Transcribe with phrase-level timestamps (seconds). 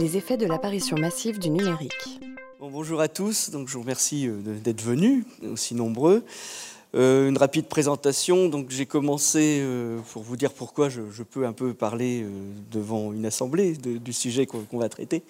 [0.00, 2.20] les effets de l'apparition massive du numérique.
[2.58, 6.24] bonjour à tous, donc je vous remercie euh, d'être venus, aussi nombreux.
[6.94, 8.48] Euh, une rapide présentation.
[8.48, 12.24] Donc j'ai commencé euh, pour vous dire pourquoi je, peux un peu parler
[12.70, 15.22] devant une assemblée du sujet qu'on va traiter.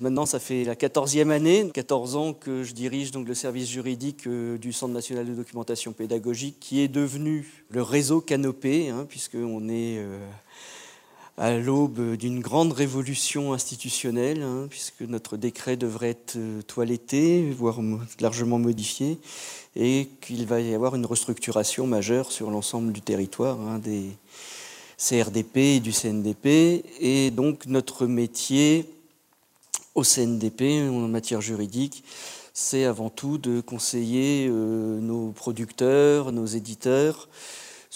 [0.00, 4.28] Maintenant, ça fait la 14e année, 14 ans que je dirige donc le service juridique
[4.28, 10.02] du Centre national de documentation pédagogique, qui est devenu le réseau Canopé, hein, puisqu'on est
[11.38, 17.78] à l'aube d'une grande révolution institutionnelle, hein, puisque notre décret devrait être euh, toiletté, voire
[18.18, 19.18] largement modifié,
[19.76, 24.10] et qu'il va y avoir une restructuration majeure sur l'ensemble du territoire hein, des
[24.98, 26.84] CRDP et du CNDP.
[27.00, 28.86] Et donc notre métier
[29.94, 32.02] au CNDP en matière juridique,
[32.52, 37.28] c'est avant tout de conseiller euh, nos producteurs, nos éditeurs,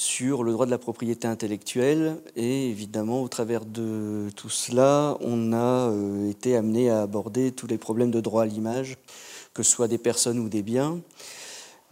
[0.02, 2.16] sur le droit de la propriété intellectuelle.
[2.34, 7.68] Et évidemment, au travers de tout cela, on a euh, été amené à aborder tous
[7.68, 8.96] les problèmes de droit à l'image,
[9.54, 10.98] que ce soit des personnes ou des biens,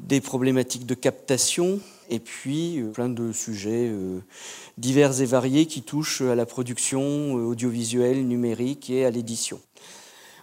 [0.00, 4.18] des problématiques de captation, et puis euh, plein de sujets euh,
[4.76, 9.60] divers et variés qui touchent à la production audiovisuelle, numérique et à l'édition.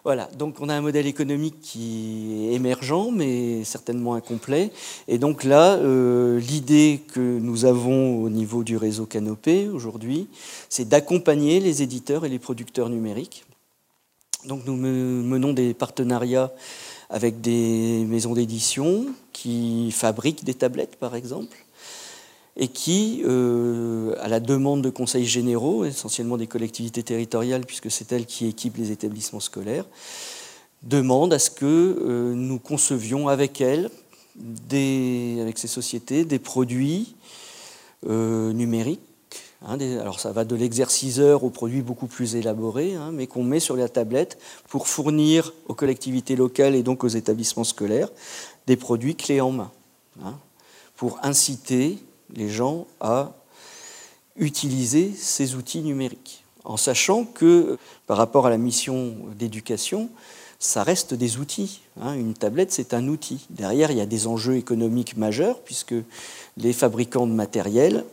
[0.08, 4.72] Voilà, donc on a un modèle économique qui est émergent, mais certainement incomplet.
[5.10, 10.30] Et donc là, euh, l'idée que nous avons au niveau du réseau Canopé aujourd'hui,
[10.70, 13.44] c'est d'accompagner les éditeurs et les producteurs numériques.
[14.46, 16.54] Donc nous menons des partenariats
[17.10, 21.67] avec des maisons d'édition qui fabriquent des tablettes, par exemple
[22.58, 28.12] et qui, euh, à la demande de conseils généraux, essentiellement des collectivités territoriales, puisque c'est
[28.12, 29.86] elles qui équipent les établissements scolaires,
[30.82, 33.92] demandent à ce que euh, nous concevions avec elles,
[34.72, 37.16] avec ces sociétés, des produits
[38.08, 39.02] euh, numériques.
[39.64, 43.60] Hein, alors ça va de l'exerciceur aux produits beaucoup plus élaborés, hein, mais qu'on met
[43.60, 48.10] sur la tablette pour fournir aux collectivités locales et donc aux établissements scolaires
[48.68, 49.72] des produits clés en main,
[50.24, 50.36] hein,
[50.96, 51.98] pour inciter
[52.34, 53.34] les gens à
[54.36, 60.10] utiliser ces outils numériques, en sachant que par rapport à la mission d'éducation,
[60.60, 61.82] ça reste des outils.
[62.02, 62.14] Hein.
[62.14, 63.46] Une tablette, c'est un outil.
[63.50, 65.96] Derrière, il y a des enjeux économiques majeurs, puisque
[66.58, 68.04] les fabricants de matériel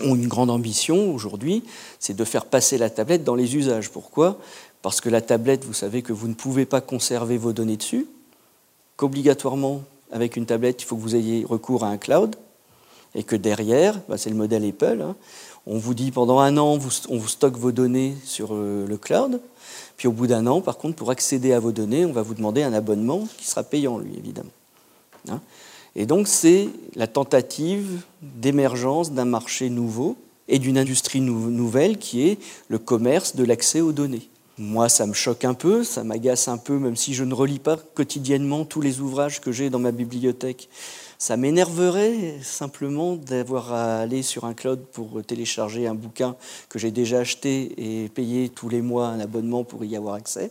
[0.00, 1.62] ont une grande ambition aujourd'hui,
[2.00, 3.90] c'est de faire passer la tablette dans les usages.
[3.90, 4.38] Pourquoi?
[4.82, 8.06] Parce que la tablette, vous savez que vous ne pouvez pas conserver vos données dessus,
[8.96, 12.36] qu'obligatoirement, avec une tablette, il faut que vous ayez recours à un cloud,
[13.14, 15.16] et que derrière, bah, c'est le modèle Apple, hein,
[15.66, 19.40] on vous dit pendant un an, on vous stocke vos données sur euh, le cloud,
[19.96, 22.34] puis au bout d'un an, par contre, pour accéder à vos données, on va vous
[22.34, 24.50] demander un abonnement qui sera payant, lui, évidemment.
[25.30, 25.40] Hein.
[25.96, 30.16] et donc, c'est la tentative d'émergence d'un marché nouveau
[30.48, 32.38] et d'une industrie nouvelle qui est
[32.68, 34.28] le commerce de l'accès aux données.
[34.56, 37.58] Moi, ça me choque un peu, ça m'agace un peu, même si je ne relis
[37.58, 40.68] pas quotidiennement tous les ouvrages que j'ai dans ma bibliothèque
[41.18, 46.36] ça m'énerverait simplement d'avoir à aller sur un cloud pour télécharger un bouquin
[46.68, 50.50] que j'ai déjà acheté et payer tous les mois un abonnement pour y avoir accès.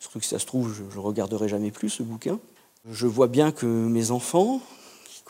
[0.00, 2.38] Surtout que si ça se trouve, je ne regarderai jamais plus ce bouquin.
[2.90, 4.60] Je vois bien que mes enfants,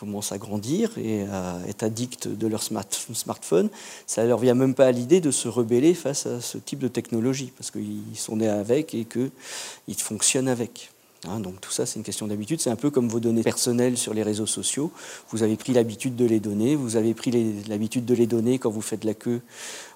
[0.03, 3.69] commencent à grandir et à être addicts de leur smartphone,
[4.05, 6.79] ça ne leur vient même pas à l'idée de se rebeller face à ce type
[6.79, 10.92] de technologie, parce qu'ils sont nés avec et qu'ils fonctionnent avec.
[11.27, 12.59] Hein, donc tout ça, c'est une question d'habitude.
[12.61, 14.91] C'est un peu comme vos données personnelles sur les réseaux sociaux.
[15.29, 16.75] Vous avez pris l'habitude de les donner.
[16.75, 17.31] Vous avez pris
[17.67, 19.41] l'habitude de les donner quand vous faites la queue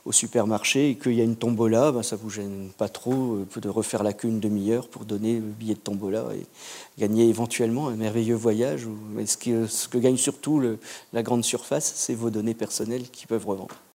[0.05, 1.91] au supermarché et qu'il y a une tombola.
[1.91, 5.35] Ben, ça vous gêne pas trop euh, de refaire la queue une demi-heure pour donner
[5.35, 6.45] le billet de tombola et
[6.99, 8.87] gagner éventuellement un merveilleux voyage.
[9.39, 10.61] Que, ce que gagne surtout
[11.13, 13.77] la grande surface, c'est vos données personnelles qui peuvent revendre.